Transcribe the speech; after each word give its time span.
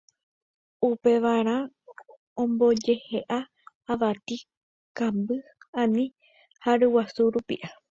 Upevarã 0.89 1.55
ombojehe'a 2.41 3.39
avati, 3.91 4.37
kamby, 4.97 5.37
ani 5.81 6.05
ha 6.63 6.71
ryguasu 6.79 7.21
rupi'a 7.33 7.67